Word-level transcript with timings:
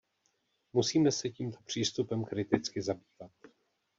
Musíme 0.73 1.11
se 1.11 1.29
tímto 1.29 1.57
přístupem 1.65 2.23
kriticky 2.25 2.81
zabývat. 2.81 3.31